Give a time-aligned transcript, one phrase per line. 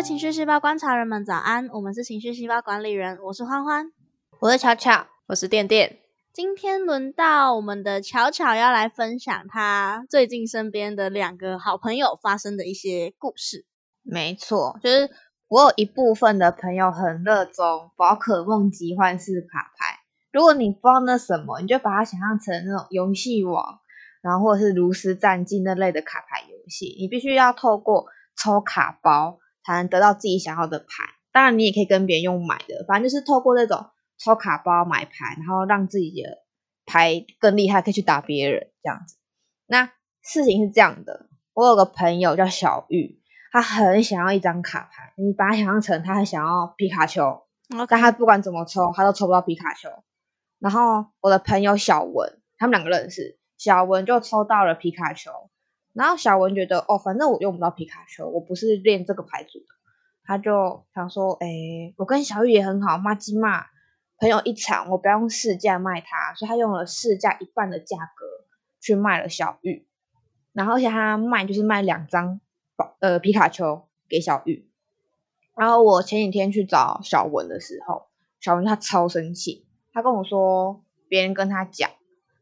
[0.00, 1.68] 位情绪细胞观察人们，早安！
[1.68, 3.92] 我们是情绪细胞管理人，我是欢欢，
[4.40, 5.98] 我是巧巧，我是电电。
[6.32, 13.66] 今天轮到我们的巧巧要来分享她最近身边的两个好朋友发生的一些故事。
[14.02, 15.10] 没错，就是
[15.48, 19.98] 我有一部分的朋友很热衷宝可梦集幻式卡牌。
[20.32, 23.78] 如果你不知道那什么，你就把它想象成那种游戏王，
[24.22, 26.96] 然后或者是炉石战记那类的卡牌游戏。
[26.98, 30.86] 你必须要透过抽卡包才能得到自己想要的牌。
[31.32, 33.86] 当然，你也可以跟别人用买的，反正就是透过那种
[34.18, 36.38] 抽卡包买牌，然后让自己的
[36.86, 39.16] 牌更厉害，可以去打别人这样子。
[39.66, 39.92] 那
[40.22, 43.20] 事情是这样的，我有个朋友叫小玉，
[43.52, 45.12] 他很想要一张卡牌。
[45.16, 47.42] 你把它想象成他很想要皮卡丘，
[47.88, 49.88] 但他不管怎么抽，他都抽不到皮卡丘。
[50.58, 55.30] 然后我的朋友小文，他们两个认识，小文就抽到了皮卡丘。
[55.92, 59.66] 然后小文觉得，哦，反正我用不到皮卡丘，我不是练这个牌组的，
[60.24, 63.66] 他就想说，哎，我跟小玉也很好，骂鸡骂，
[64.18, 68.26] 朋友一场，我不要用市价卖他，所以他用了市价一半的价格
[68.80, 69.86] 去卖了小玉。
[70.52, 72.40] 然后而且他卖就是卖两张
[72.76, 74.68] 宝呃皮卡丘给小玉。
[75.56, 78.08] 然后我前几天去找小文的时候，
[78.40, 79.66] 小文他超生气。
[79.92, 81.90] 他跟我说，别人跟他讲，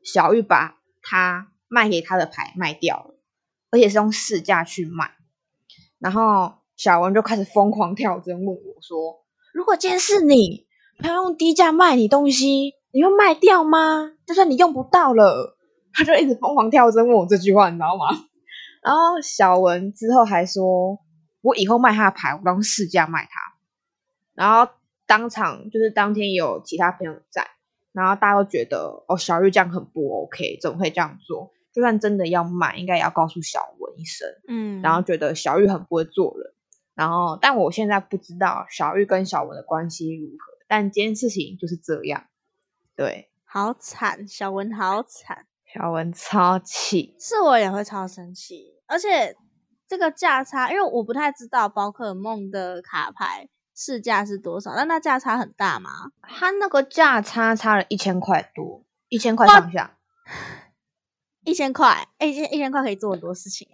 [0.02, 3.17] 小玉把他卖给他的牌卖掉了，
[3.70, 5.12] 而且是用市价去卖。
[5.98, 9.24] 然后小文就开始疯狂跳针，问我说
[9.54, 10.66] ：“如果今天是你，
[10.98, 14.12] 他用低价卖你东西，你会卖掉吗？
[14.26, 15.56] 就算你用不到了。”
[15.92, 18.06] 他就一直疯狂跳针问我这句话，你知道吗？
[18.82, 20.98] 然后小文之后还说
[21.42, 23.40] ：“我以后卖他的牌，我用市价卖他。”
[24.34, 24.72] 然后。
[25.08, 27.48] 当场就是当天有其他朋友在，
[27.92, 31.50] 然后大家都觉得哦，小玉这样很不 OK，怎么会这样做？
[31.72, 34.28] 就算真的要买，应该也要告诉小文一声。
[34.48, 36.52] 嗯，然后觉得小玉很不会做人，
[36.94, 42.26] 然后但我现在不知道小玉跟小文的关系如何，但今天事情就是这样。
[42.96, 49.36] 对，好惨，小文好惨，小文超气，是我也会超生气，而且
[49.86, 53.48] 这个价差，因为我不太知道宝可梦的卡牌。
[53.80, 54.74] 市价是多少？
[54.74, 56.10] 但那价差很大吗？
[56.22, 59.96] 它那个价差差了一千块多，一千块上下，
[61.48, 63.66] 一千块，哎，一千一千块可以做很多事情，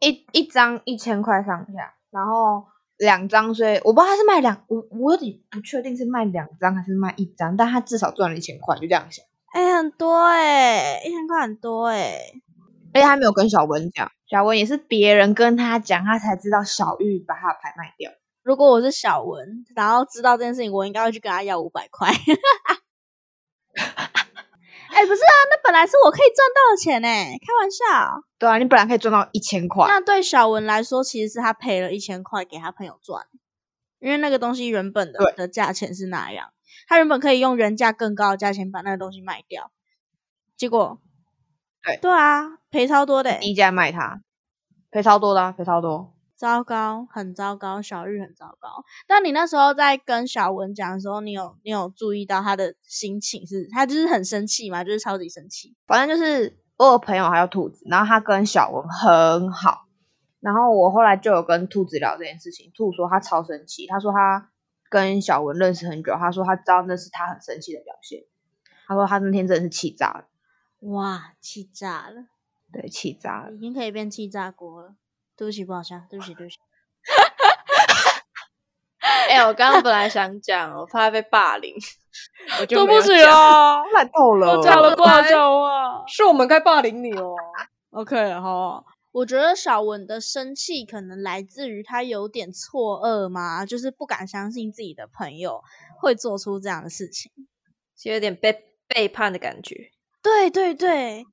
[0.00, 2.64] 一一张一千块上下，然后
[2.96, 9.24] 两张，所以我不知道他是卖两，我我有点不确定是卖两张还是卖一张，但他至少赚了一千块，就这样想。
[9.52, 12.20] 哎，很多哎，一千块很多哎，
[12.94, 18.12] 而且他没有跟小文讲，小文也是别人跟他讲，他才知道小玉把他的牌卖掉。
[18.44, 22.10] 如果我是小文，然后知道这件事情，我应该会去跟他要五百块。
[24.96, 28.22] 哎，不是啊，那本来是我可以赚到的钱呢，开玩笑。
[28.38, 29.86] 对啊，你本来可以赚到一千块。
[29.86, 33.26] 那对小文来说，其实是他赔了一千块给他朋友赚，
[33.98, 36.48] 因为那个东西原本的的价钱是那样，
[36.88, 39.70] 他原本可以用原价更高的价钱把那个东西卖掉，
[40.56, 40.98] 结果，
[41.84, 44.22] 对对啊，赔超多的，低价卖他，
[44.90, 46.15] 赔超多的，赔超多。
[46.36, 48.84] 糟糕，很糟糕，小玉很糟糕。
[49.06, 55.74] 但你那时候在跟小文讲的时候，你有你有注意到他的心情是，他就是很生气嘛，就是超级生气。
[55.86, 59.86] 反正就是我有朋友还有兔子，然后他跟小文很好，
[60.40, 64.50] 然后我后来就有跟兔子聊这件事情，兔说他超生气，他说他
[64.90, 68.24] 跟小文认识很久，他说他知道那是他很生气的表现，
[68.86, 70.26] 他说他那天真的是气炸了，
[70.90, 72.26] 哇，气炸了，
[72.72, 74.94] 对，气炸了，已经可以变气炸锅了。
[75.36, 76.00] 对不起，不好笑。
[76.10, 76.58] 对不起，对不起。
[79.28, 81.74] 哎，我刚刚本来想讲，我怕被霸凌，
[82.60, 84.60] 我就对不起啊， 烂透了。
[84.62, 87.34] 讲了挂笑啊，是我们该霸凌你哦。
[87.90, 88.84] OK，好。
[89.12, 95.62] 我觉得小文的生气可能来自于他有点错愕嘛，就是不敢相信自己的朋友
[96.00, 97.32] 会做出这样的事情，
[97.96, 99.90] 是有点被背叛的感觉。
[100.22, 101.24] 对对对。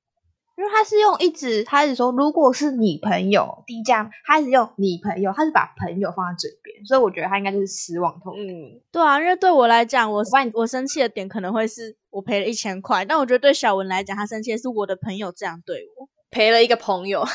[0.55, 8.31] 因为他是用一直，他一直说，如果是你朋友低价，他是用你朋友，他是把朋友放在嘴边，所以我觉得他应该就是失望透。
[8.37, 17.25] 嗯，对啊，因为对我来讲，我我我生气的点可能会是我赔了一千块，但我觉得对小文来讲，他生气的是我的朋友这样对我，赔了一个朋友。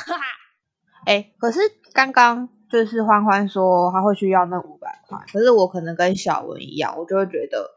[1.05, 1.59] 哎，可是
[1.93, 7.69] 刚刚就是欢欢说他会去要那五百块，可是我可能跟小文一样，我就会觉得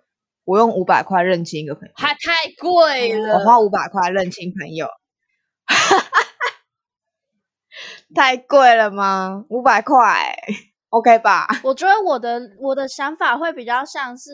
[0.45, 4.85] 我用五百块认清一个朋友，他太贵了，我花五百块认清朋友。
[8.13, 9.45] 太贵了吗？
[9.49, 10.35] 五百块
[10.89, 11.47] ，OK 吧？
[11.63, 14.31] 我觉得我的我的想法会比较像是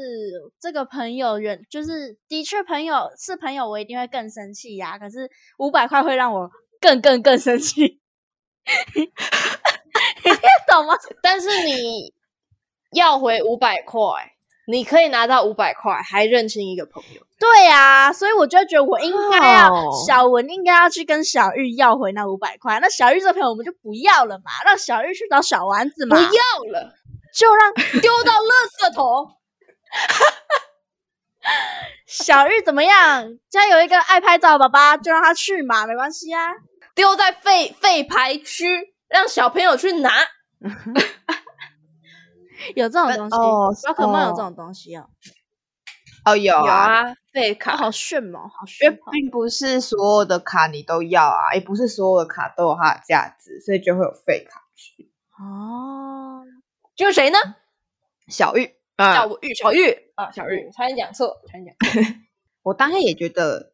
[0.59, 4.97] 这个朋友人，就是的确朋友是朋友，我一定会更生气呀。
[4.97, 5.29] 可是
[5.59, 6.49] 五百块会让我
[6.81, 7.99] 更更更生气。
[10.69, 10.93] 懂吗？
[11.21, 12.13] 但是你
[12.93, 14.33] 要回五百块，
[14.69, 17.21] 你可以拿到五百块，还认清一个朋友。
[17.39, 19.71] 对呀，所以我就觉得我应该要
[20.05, 22.79] 小文应该要去跟小玉要回那五百块。
[22.81, 26.17] 那小玉这朋友我们就不要了嘛，让小玉去找小丸子嘛。
[26.17, 26.29] 不要
[26.73, 26.93] 了，
[27.33, 29.37] 就让丢到垃圾桶。
[32.05, 33.37] 小玉怎么样？
[33.49, 36.51] 家有一个爱拍照的爸爸，就让他去嘛，没关系啊。
[36.93, 40.11] 丢在废废牌区，让小朋友去拿。
[42.75, 45.09] 有这种东西哦，宝可梦有这种东西哦。
[46.25, 48.99] 哦，有啊，废卡好炫哦，好炫。
[49.11, 55.09] 并不是所有的卡你都要啊，也不是所有的卡都有它的价值，所以就会有废卡区。
[55.39, 56.43] 哦，
[56.95, 57.37] 就是谁呢？
[58.27, 59.13] 小玉啊。
[59.13, 62.01] 小玉，小玉啊，小玉，差点讲错，差点讲错。
[62.63, 63.71] 我当下也觉得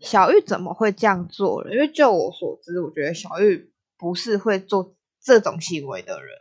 [0.00, 1.72] 小玉怎么会这样做了？
[1.72, 6.38] 因为就我所知，我觉得小玉不是会做这种行为的人，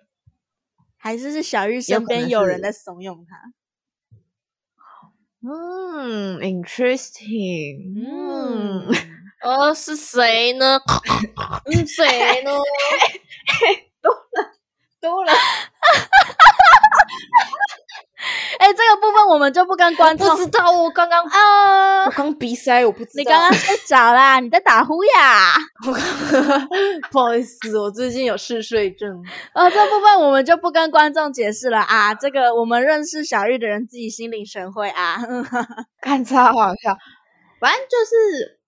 [0.98, 3.54] 还是是小玉身边有人在怂恿他。
[5.44, 7.94] 嗯，interesting。
[8.10, 8.88] 嗯，
[9.44, 10.80] 哦，是谁呢？
[11.66, 12.52] 嗯，谁呢？
[14.02, 14.54] 多了，
[15.02, 15.32] 多了。
[18.58, 20.28] 哎，这个部分我们就不跟观众。
[20.36, 23.18] 不知道我刚刚啊，我刚鼻塞，我不知道。
[23.18, 24.40] 你刚刚睡着啦？
[24.40, 25.54] 你在打呼呀？
[27.12, 29.24] 不好意思，我最近有嗜睡症。
[29.54, 32.16] 呃， 这部分我们就不跟观众解释了啊。
[32.16, 35.18] 这个我们认识小玉的人自己心领神会啊。
[36.02, 36.98] 看超好笑，
[37.62, 38.60] 反正就是，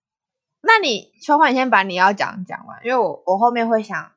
[0.62, 4.12] 那你秋花，你先把你要讲讲完，因为我我后面会想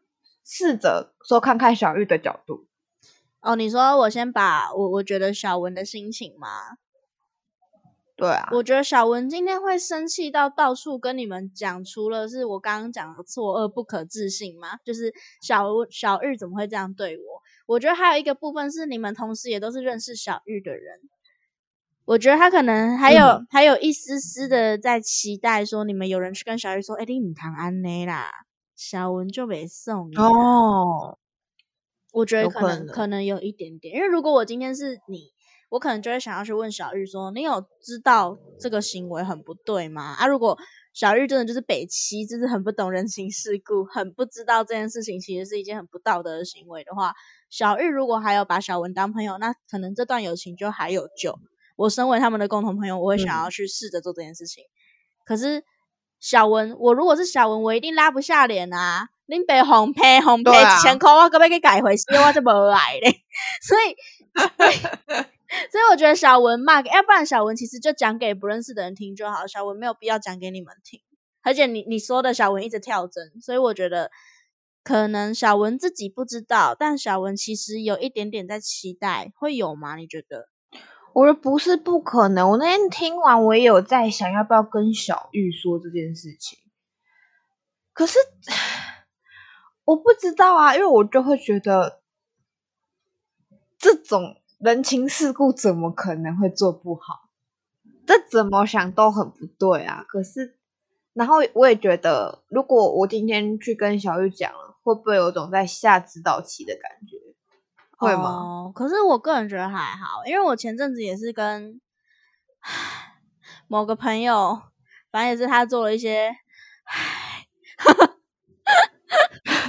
[0.45, 2.67] 试着说看看小玉的角度。
[3.43, 6.49] 哦，你说我先把我我觉得小文的心情吗？
[8.15, 17.43] 对啊，我觉得小文今天会生气到到处跟你们讲，除了是我刚刚讲的错愕、不可置信嘛，就是小小玉怎么会这样对我？
[17.67, 21.01] 我觉得还有一个部分是你们同时也都是认识小玉的人，
[22.05, 28.31] 我觉得他可能还有还有一丝丝的在期待说你们有人去跟小玉说，哎，你唔谈安内啦，
[28.77, 31.19] 小文就没送哦。
[32.13, 35.33] 我觉得可能可能有一点点，因为如果我今天是你，
[35.71, 40.59] 我可能就会想要去问小玉说：“你有知道这个行为很不对吗？”啊，如果
[40.93, 47.15] 小玉真的就是北七，就是很不懂人情世故，很不知道这件事情其实是一件很不道德的行为的话，
[47.49, 51.39] 小玉如果还有把小文当朋友，那可能这段友情就还有救。
[51.77, 54.63] 我身为他们的共同朋友，我会想要去试着做这件事情。
[55.25, 55.65] 可是
[56.21, 59.09] 小文，我如果是小文，我一定拉不下脸啊。
[59.33, 63.25] 恁爸红赔红赔一千块，我可要去改回去，我就无来嘞。
[63.67, 63.97] 所以，
[65.73, 69.47] 所以我觉得小文嘛，要不然小文其实就讲给不认识的人听就好。
[69.47, 71.01] 小文没有必要讲给你们听，
[71.43, 74.11] 而且你你说的小文一直跳针，所以我觉得
[74.85, 79.97] 可能小文自己不知道，但小文其实有一点点在期待，会有吗？
[79.97, 80.49] 你觉得？
[81.15, 82.51] 我觉得不是不可能。
[82.51, 86.59] 我那天听完，我也有在想，要不要跟小玉说这件事情。
[87.95, 88.19] 可是。
[89.85, 92.01] 我不知道啊，因为我就会觉得
[93.79, 97.29] 这种人情世故怎么可能会做不好？
[98.07, 100.05] 这怎么想都很不对啊！
[100.09, 100.57] 可是，
[101.13, 107.17] 然后我也觉得，如果我今天去跟小玉讲了，会不会有种在下指导棋的感觉？
[107.97, 108.73] 会吗？
[108.75, 111.81] 可是我个人觉得还好，因为我前阵子也是跟
[113.69, 114.61] 某个朋友，
[115.13, 116.35] 反正也是他做了一些，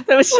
[0.06, 0.34] 对不起，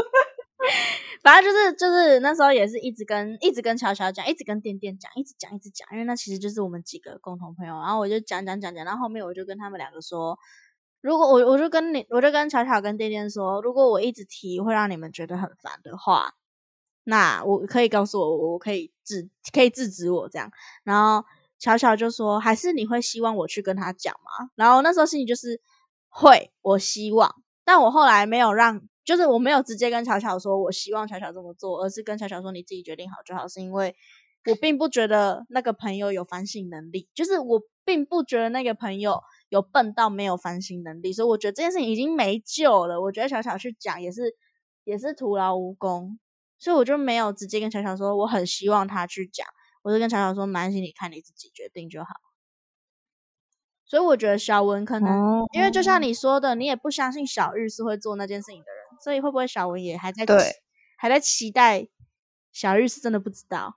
[1.23, 7.75] 反正就是就是那时候也是一直跟一直跟巧巧讲，一直跟店店讲，一直讲一直讲，因为那其实就是我们几个共同朋友。
[7.75, 10.39] 然后我就讲讲讲讲，然后后面我就跟他们两个说，
[11.01, 16.35] 如果我我就跟你我就跟巧巧跟店店说，如果我一直提会让你们觉得很烦的话，
[17.05, 20.51] 那我可以告诉我，我可以制可以制止我这样。
[20.83, 21.27] 然后
[21.59, 24.51] 巧巧就说，还是你会希望我去跟他讲吗？
[24.57, 25.61] 然后那时候心里就是
[26.09, 28.83] 会，我希望，但我后来没有让。
[29.05, 33.47] 就是我没有直接跟巧巧说，我希望巧巧这么做，而是跟巧巧说你自己决定好就好。
[33.47, 33.95] 是因为
[34.47, 43.01] 我并不觉得那个朋友有反省能力，就是我并不觉得那个朋友有笨到没有反省能力，所以我觉得这件事情已经没救了。
[43.01, 44.35] 我觉得巧巧去讲也是
[44.85, 46.19] 也是徒劳无功，
[46.59, 49.47] 所以我就没有直接跟巧巧说，我很希望他去讲，
[49.83, 52.09] 我就跟巧巧说，没关系，你看你自己决定就好。
[53.87, 58.74] 所以我觉得小文可能，因为就像你说的，你也不相信小玉是会做那件事情的人，
[59.05, 60.63] 所以会不会小文也还在对，
[60.97, 61.89] 还在期待
[62.53, 63.77] 小玉是真的不知道？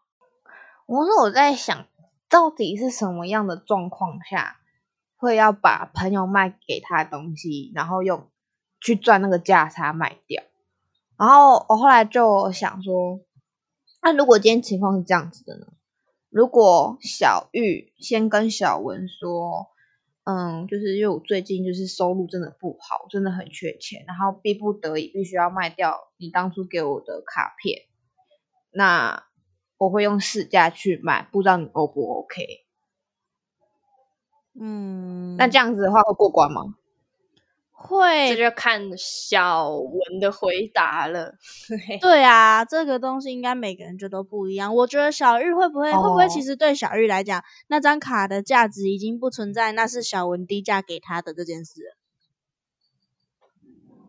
[0.86, 1.86] 我说我在想，
[2.30, 4.62] 到底是什么样的状况下
[5.18, 8.30] 会要把朋友卖给他的东西，然后用
[8.80, 10.42] 去赚那个价差卖掉？
[11.18, 13.20] 然后我后来就想说，
[14.02, 15.68] 那如果今天情况是这样子的呢？
[16.30, 19.68] 如果小玉先跟小文说，
[20.30, 27.84] 嗯，就是因为我最近就是收入真的不好，真的很缺钱，然后逼不得已必须要卖掉你当初给我的卡片，
[28.72, 29.24] 那
[29.78, 32.66] 我会用市价去买，不知道你 O 不 OK？
[34.60, 36.76] 嗯，那这样子的话会过关吗？
[37.88, 41.34] 会，这就看小文的回答了。
[42.02, 44.76] 对啊，这个东西应该每个人就都不一样。
[44.76, 51.82] 我觉得小玉会不会，会不会其实对小玉来讲，那张卡的价值已经不存在，那是小文低价给他的这件事。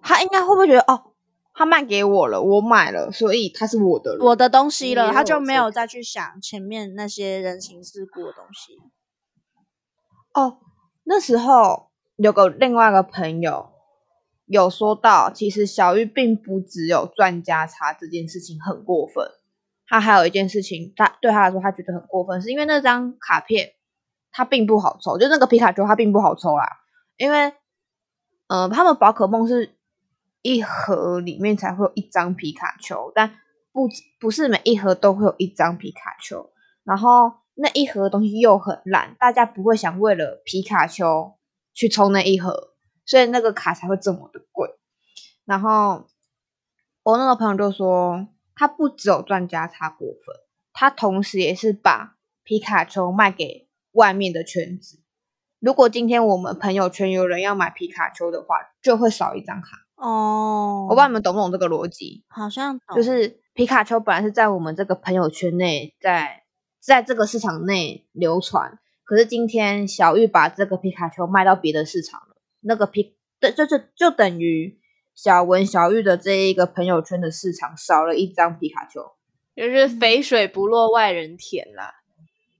[0.02, 1.12] 他应该会不会觉得，哦，
[1.54, 8.78] 他卖给我了，我买了，所以他是我的，我的东西了，他就没有再去想前面那些人情世故的东西。
[10.35, 10.58] 哦，
[11.04, 11.88] 那时候。
[12.18, 13.70] 有个另外一个朋友
[14.46, 19.25] 有说到，其实小玉并不只有赚家差这件事情很过分，
[19.87, 23.75] 他还有一件事情，他对他来说他觉得很过分，是因为那张卡片
[24.32, 26.80] 他并不好抽，就那个皮卡丘它并不好抽啦，
[27.16, 27.52] 因为
[28.48, 29.76] 呃他们宝可梦是
[30.42, 33.37] 一盒里面才会有一张皮卡丘，但
[33.70, 36.50] 不不是每一盒都会有一张皮卡丘，
[36.82, 41.38] 然后那一盒东西又很烂，大家不会想为了皮卡丘。
[41.78, 42.75] 去抽那一盒，
[43.06, 44.68] 所以那个卡才会这么的贵。
[45.44, 46.08] 然后
[47.04, 50.35] 我那个朋友就说，他不只有赚加差过分，
[50.73, 54.99] 他同时也是把皮卡丘卖给外面的圈子。
[55.61, 59.87] 如果今天我们朋友圈有人要买皮卡丘的话，就会少一张卡。
[59.94, 62.25] 哦，我不知道你们懂不懂这个逻辑？
[62.26, 66.42] 好像就是皮卡丘本来是在我们这个朋友圈内，在
[66.80, 68.80] 在这个市场内流传。
[69.08, 74.78] 可是今天小玉把这个皮卡丘卖到别的市场了，那个皮对，就就就等于
[75.14, 79.00] 小文小玉的这一个朋友圈的市场少了一张皮卡丘，
[79.56, 81.94] 就是肥水不落外人田啦。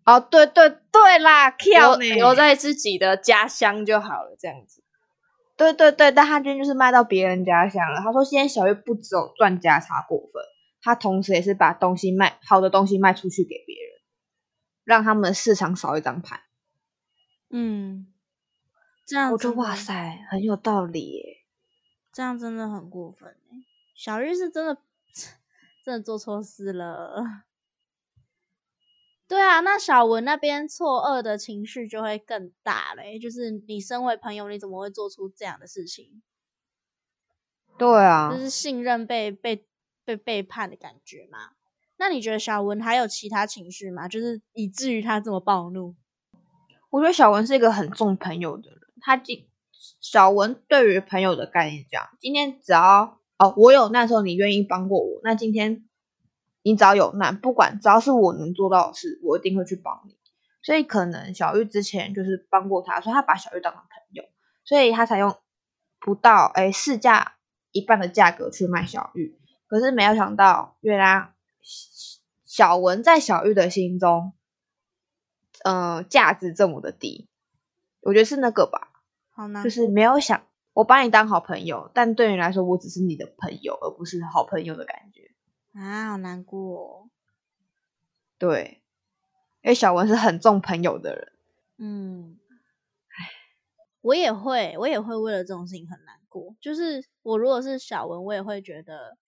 [0.07, 4.83] 哦，对对对啦，留留在自己的家乡就好了，这样子。
[5.55, 8.01] 对对对，但他今天就是卖到别人家乡了。
[8.01, 10.43] 他说，现在小玉不只有赚家差过分，
[10.81, 13.68] 他同时也是把东西卖好的东西卖出去给。
[14.89, 16.45] 让他们市场少一张牌，
[17.51, 18.11] 嗯，
[19.05, 21.45] 这样我觉得哇塞，很有道理耶。
[22.11, 23.37] 这样真的很过分
[23.95, 24.79] 小玉是真的
[25.85, 27.45] 真的做错事了。
[29.29, 33.19] 对啊，那小文那边错愕的情绪就会更大嘞。
[33.19, 36.23] 就是你身为朋友，你怎么会做出这样的事情？
[37.77, 39.69] 对啊，就是信任被被
[40.07, 41.58] 被背叛的感觉嘛。
[42.01, 44.07] 那你觉得小文还有其他情绪吗？
[44.07, 45.97] 就是以至于他这么暴怒？
[46.91, 48.81] 我觉得小文是一个很重朋友的人。
[49.01, 49.49] 他今
[50.01, 55.85] 小文对于朋友的概念这样：今天只要哦，我有难时候你愿意帮过我，那今天
[56.63, 60.17] 你只要有难，不管只要是我能做到的事，我一定会去帮你。
[60.63, 64.23] 所以可能小玉之前就是帮过他，所以他把小玉当成朋友，
[64.65, 65.37] 所以他才用
[65.99, 67.35] 不到哎市价
[67.73, 69.37] 一半的价格去卖小玉。
[69.67, 71.33] 可是没有想到，原来。
[72.49, 74.33] 小文在小玉的心中，
[75.65, 77.29] 呃，价值这么的低，
[78.01, 85.31] 我觉得是那个吧，好难，就是没有想我把你当好朋友，但对你来说，我只是你的朋友，而不是好朋友的感觉
[85.79, 87.11] 啊，好难过。
[88.39, 88.81] 对，
[89.61, 91.33] 因为小文是很重朋友的人，
[91.77, 92.39] 嗯，
[93.09, 93.29] 唉，
[94.01, 96.57] 我也会，我也会为了这种事情很难过。
[96.63, 99.19] 就是我如果是小文，我也会觉得，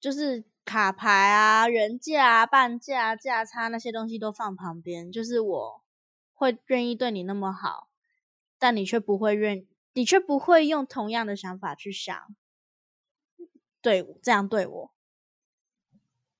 [0.00, 0.46] 就是。
[0.68, 5.82] 卡牌啊，原价啊、半价、价差那些东西都放旁边，就是我
[6.34, 7.88] 会愿意对你那么好，
[8.58, 12.14] 但你却不会愿，你却不会用同样的想法去想，
[13.80, 14.92] 对这样对我。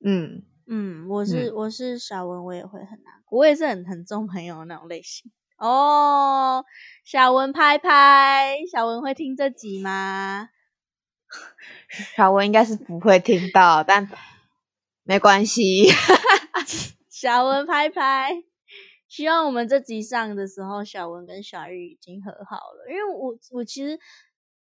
[0.04, 5.32] 嗯嗯，我是我是小文，我也会很难过，我也是很很重朋友的那种类型。
[5.56, 6.66] 哦，
[7.02, 10.50] 小文拍拍，小文会听这集吗？
[11.88, 14.09] 小文应该是不会听到，但
[15.04, 15.88] 没关系。
[17.11, 18.45] 小文拍拍，
[19.09, 22.90] 希望我们这集上的时候，小文跟小玉已经和好了。
[22.90, 23.99] 因为我我其实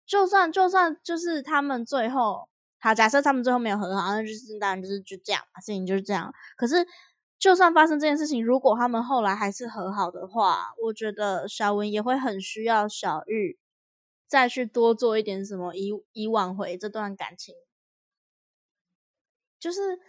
[0.06, 2.48] 就算就算就是他们最后
[2.80, 6.32] 好，假设他们最后没有和好，那就是当然就是就这样嘛，事情就是这样。
[6.56, 6.86] 可是
[7.40, 13.58] 就算发生这件事情，如果他们后来还是和好的话，我觉得小文也会很需要小玉。
[14.28, 17.56] 再去多做一点什么，以以挽回这段感情，
[19.60, 20.00] 就是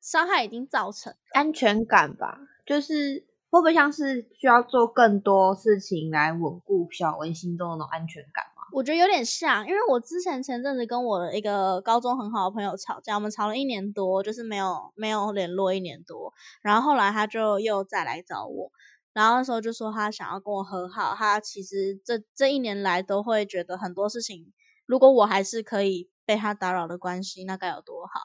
[0.00, 2.40] 伤害已经造成安全感吧？
[2.66, 8.62] 就是会不会像是需要做更多事情来稳固小文心中的那种安全感嘛？
[8.72, 18.72] 我觉得有点像，因为我之前前阵子跟我的一个高中很好的朋友吵架，我们吵了一年多，就是没有没有联络一年多，然后后来他就又再来找我，
[19.12, 24.52] 然后那时候就说他想要跟我和好，他其实这这一年来都会觉得很多事情，
[24.86, 28.20] 如果我还是可以被他打扰的关系，那该有多好。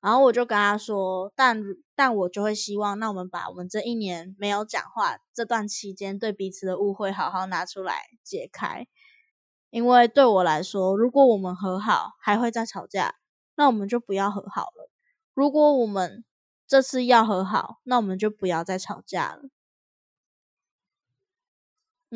[0.00, 1.62] 然后我就跟他说，但
[1.94, 8.86] 但我就会希望，那我们把我们这一年没有讲话这段期间对彼此的误会好好拿出来解开，
[9.70, 13.14] 因为对我来说，如果我们和好还会再吵架，
[13.56, 14.90] 那我们就不要和好了；
[15.34, 16.24] 如果我们
[16.68, 19.44] 这次要和好，那我们就不要再吵架了。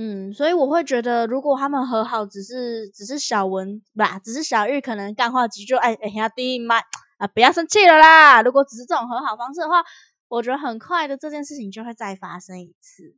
[0.01, 6.85] 嗯，所以我会觉得，如果他们和好，只是只是小文吧，只是小玉可能干话几句，哎哎呀，第一麦。
[7.19, 8.43] 啊，不要生气了啦！
[8.43, 9.83] 如果只是这种和好方式的话，
[10.29, 13.17] 我觉得很快的这件事情就会再发生一次。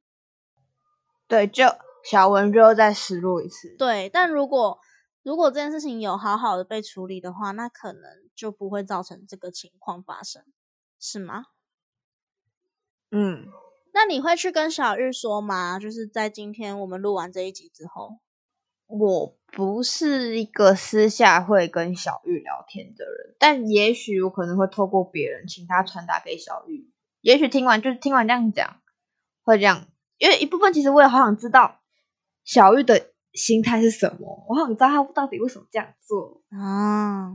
[1.29, 1.67] 对，就
[2.03, 3.77] 小文就再失落一次。
[3.77, 4.81] 对，但如果
[5.23, 8.03] 如果这件事情有好好的被处理的话，那可能
[8.35, 10.43] 就不会造成这个情况发生，
[10.99, 11.45] 是吗？
[13.11, 13.49] 嗯，
[13.93, 15.79] 那你会去跟小玉说吗？
[15.79, 18.19] 就是在今天我们录完这一集之后。
[18.87, 26.91] 我不是一个私下会跟小玉聊天的人，但也许我可能会透过别人请他传达给小玉。
[27.21, 28.81] 也许听完就是听完这样讲，
[29.45, 29.87] 会这样，
[30.19, 31.81] 因为一部分其实我也好想知道
[32.43, 37.31] 小玉的心态是什么，我好想知道他到底为什么这样做啊，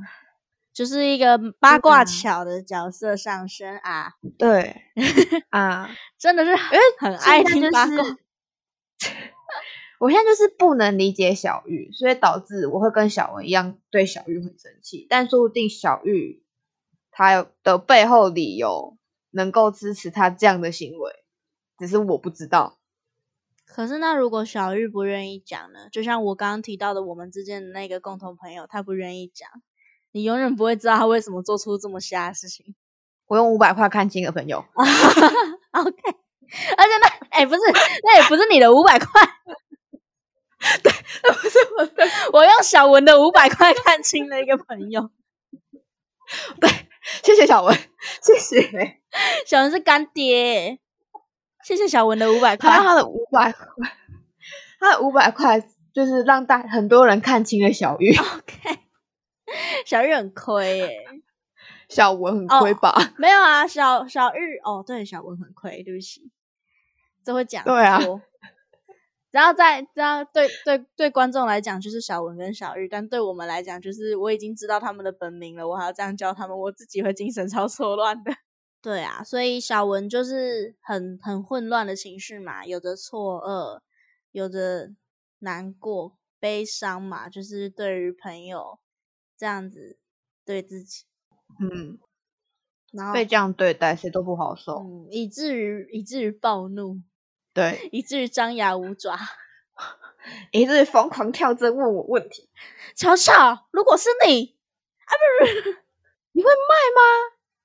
[0.75, 4.75] 就是一个八卦巧的角色上身啊，对
[5.49, 5.89] 啊，
[6.19, 7.95] 真的是因为很爱听八卦。
[10.01, 15.07] 我现在就是不能理解小玉，所以导致我会跟小文一样对小玉很生气。
[15.09, 16.43] 但说不定小玉
[17.09, 18.97] 她的背后理由
[19.31, 21.23] 能够支持他这样的行为，
[21.77, 22.77] 只是我不知道。
[23.65, 25.87] 可是那如果小玉不愿意讲呢？
[25.89, 29.49] 就像我刚刚提到的，我们之间的那个共同朋友，他不愿意讲，
[30.15, 32.73] 你永远不会知道他为什么做出这么瞎的事情。
[33.27, 34.63] 我用五百块看清个朋友，
[35.71, 35.93] OK。
[36.77, 37.59] 而且那哎，不是，
[38.01, 39.07] 那也不是你的五百块。
[40.81, 40.89] 对，
[41.33, 45.09] 不是我的，我用小文的五百块看清了一个朋友。
[46.61, 46.69] 对，
[47.21, 47.77] 谢谢小文，
[48.23, 49.01] 谢谢
[49.45, 50.79] 小文是干爹，
[51.65, 52.69] 谢谢小文的五百块。
[52.69, 53.67] 他的五百块，
[54.79, 55.59] 他的五百块
[55.93, 58.15] 就是让大很多人看清了小玉。
[58.15, 58.74] OK，
[59.85, 61.05] 小玉很亏耶，
[61.87, 62.93] 小文很亏吧？
[63.17, 66.29] 没有啊，小小玉哦，对，小文很亏，对不起，
[67.23, 67.99] 这会讲对啊。
[69.31, 78.31] 然后再这样对对对观众来讲就是小文跟小玉，但对我们来讲就是我已经知道他们的本名了，我还要这样教他们，我自己会精神超错乱的。
[78.81, 83.81] 对啊，所以小文就是很很混乱的情绪嘛，有的错愕，
[84.31, 84.91] 有的
[85.39, 88.79] 难过、悲伤嘛，就是对于朋友
[89.37, 89.97] 这样子
[90.45, 91.05] 对自己，
[91.59, 91.99] 嗯，
[92.91, 97.01] 然后被这样对待，谁都不好受，嗯，以至于以至于暴怒。
[97.53, 99.17] 对，以至于张牙舞爪，
[100.51, 102.49] 以至于疯狂跳针问我问题。
[102.95, 104.57] 乔乔，如果是你，
[105.05, 105.83] 啊不是，
[106.33, 107.01] 你会卖吗？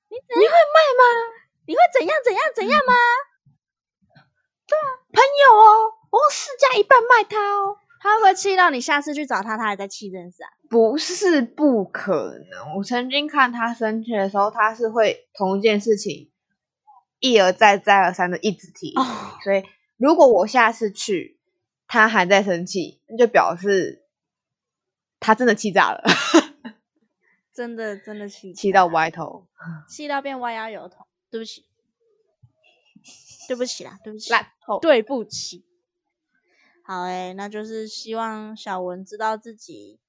[0.09, 1.03] 你你会卖吗？
[1.67, 2.95] 你会怎样怎样怎样吗？
[4.67, 7.77] 对啊，朋友哦，我用市价一半卖他哦。
[8.01, 10.49] 他会不会气到你下次去找他，他还在气这件事啊？
[10.69, 16.31] 不是不可能，我曾经看他生气的时候，他是会同一件事情
[17.19, 18.95] 一而再再而三的一直提，
[19.45, 19.63] 所以。
[19.99, 21.39] 如果我下次去，
[21.87, 24.07] 他还在生气，那就表示
[25.21, 26.03] 他真的气炸了，
[27.53, 29.47] 真的真的气气到歪头，
[29.91, 31.07] 气到变歪腰油头。
[31.31, 31.67] 对不起，
[33.47, 35.67] 对不起啦，对不起，烂透，对不起。
[36.91, 40.01] 好诶，那就是希望小文知道自己。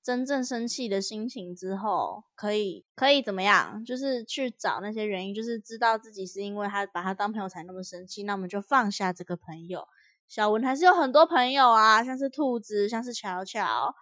[0.00, 3.84] 真正生气的心情之后，可以可以怎么样？
[3.84, 9.88] 就是去找那些原因，就是知道自己是因为他把他当朋友才那么生气，那我们就放下这个朋友。
[10.28, 13.96] 小文还是有很多朋友啊，像是兔子，像是巧巧，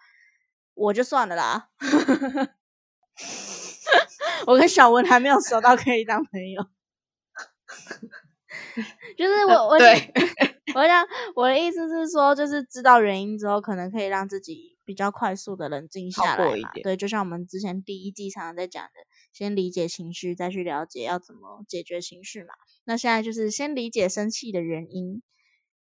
[0.75, 1.69] 我就算了啦。
[4.45, 6.63] 我跟小文还没有熟到可以当朋友，
[9.17, 9.77] 就是我我
[10.75, 14.77] 我想 我的意思是说，就是知道原因之后，可能可以让自己。
[14.89, 18.89] 比较快速的冷静下来嘛，对，就像我们之前第一季常常在讲的，
[19.31, 22.55] 先理解情绪，再去了解要怎么解决情绪嘛。
[22.85, 25.21] 那现在就是先理解生气的原因，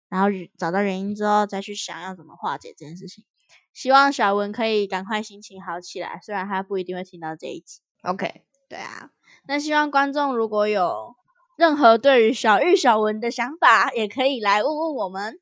[0.07, 3.25] 然后找到原因之后，再去想要怎么化解这件事情。
[3.73, 7.81] 希望小文可以赶快心情好起来，虽然他不一定会听到这一集。
[8.03, 9.11] OK，对啊，
[9.45, 11.17] 那希望观众如果有
[11.55, 15.39] 任何对于小玉、小文的想法，也可以来问问我们。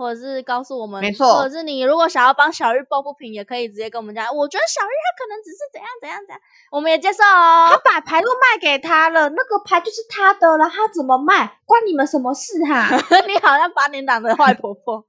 [0.00, 4.24] 或者是告诉我们，没错，或者是你如果想要帮小玉抱不平，也可以直接跟我们讲。
[4.32, 7.66] 我觉得小玉她可能只是怎样怎样怎样，我们也接受哦。
[7.72, 12.88] 他把牌都卖给他了，那个牌就是他的了，他怎么卖关你们什么事哈？
[13.26, 15.04] 你好像八年党的坏婆婆，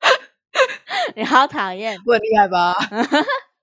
[1.14, 2.74] 你好讨厌，我很厉害吧？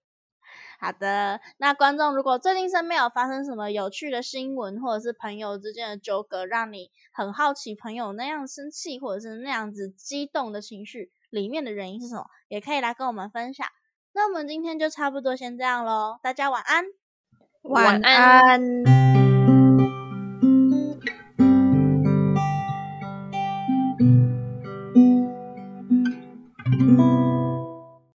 [0.83, 13.65] 好的，那观众如果最近身边有发生什么有趣的新闻，或者是朋友之间的纠葛，让你很好奇朋友那样生气或者是那样子激动的情绪里面的原因是什么，也可以来跟我们分享。
[14.13, 16.83] 那我们今天就差不多先这样喽，大家晚安，
[17.61, 18.83] 晚安。